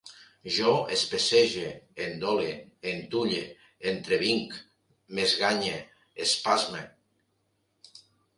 [0.53, 1.65] Jo especege,
[2.05, 2.47] endole,
[2.93, 3.43] entulle,
[3.93, 4.57] entrevinc,
[5.19, 5.77] m'esganye,
[6.27, 6.83] espasme